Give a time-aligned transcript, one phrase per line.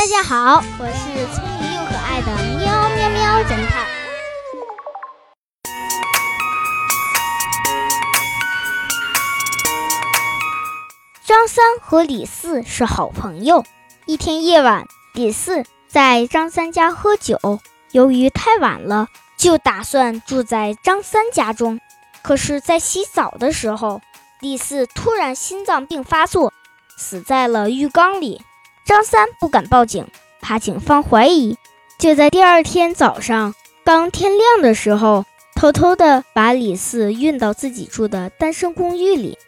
[0.00, 3.86] 大家好，我是聪明又可爱的喵喵喵侦探。
[11.22, 13.62] 张三和李四是好朋友。
[14.06, 17.38] 一天夜晚，李四在张三家喝酒，
[17.92, 21.78] 由于太晚了，就打算住在张三家中。
[22.22, 24.00] 可是，在洗澡的时候，
[24.40, 26.54] 李四突然心脏病发作，
[26.96, 28.40] 死在了浴缸里。
[28.90, 30.08] 张三不敢报警，
[30.40, 31.56] 怕警方怀疑，
[31.96, 33.54] 就在第二天早上
[33.84, 39.38] 刚天亮的时候，偷偷的把李四运到自己住的单身公寓里，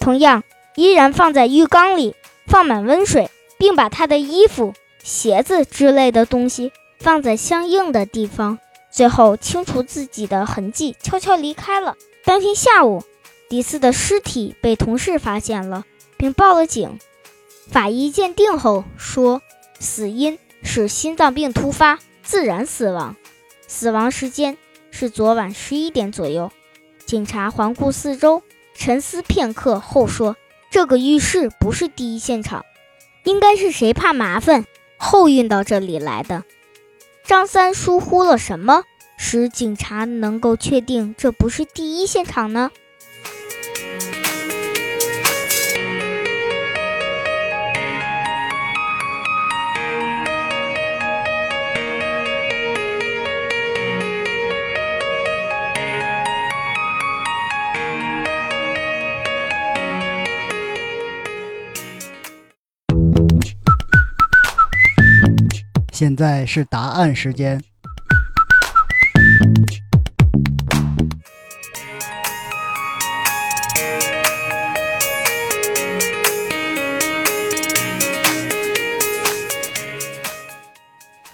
[0.00, 0.42] 同样
[0.76, 2.14] 依然放在浴缸里，
[2.46, 8.58] 放满温水，并把他的衣服、鞋子之类的东西放在相应的地方，
[8.92, 11.96] 最后清除自己的痕迹，悄悄离开了。
[12.26, 13.02] 当天下午，
[13.48, 15.86] 李四的尸体被同事发现了，
[16.18, 16.98] 并报了警。
[17.70, 19.42] 法医鉴定后说，
[19.78, 23.14] 死因是心脏病突发，自然死亡。
[23.68, 24.58] 死亡时间
[24.90, 26.50] 是昨晚十一点左右。
[27.06, 28.42] 警察环顾四周，
[28.74, 30.36] 沉思片刻后说
[30.68, 32.64] ：“这个浴室不是第一现场，
[33.22, 34.66] 应该是谁怕麻烦
[34.96, 36.42] 后运到这里来的。
[37.24, 38.82] 张三疏忽了什么，
[39.16, 42.72] 使警察能够确定这不是第一现场呢？”
[66.00, 67.62] 现在是答案时间。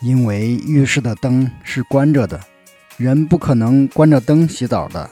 [0.00, 2.40] 因为浴室的灯是关着的，
[2.96, 5.08] 人不可能关着灯洗澡的。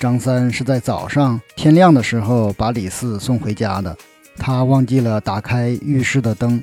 [0.00, 3.96] 张三是在早上天亮的时候把李四送回家的，
[4.36, 6.60] 他忘记了打开浴室的灯。